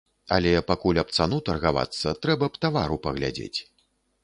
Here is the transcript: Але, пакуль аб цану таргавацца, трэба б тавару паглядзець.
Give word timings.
Але, 0.35 0.53
пакуль 0.69 0.99
аб 1.01 1.09
цану 1.17 1.37
таргавацца, 1.51 2.15
трэба 2.25 2.51
б 2.55 2.65
тавару 2.67 3.01
паглядзець. 3.07 3.59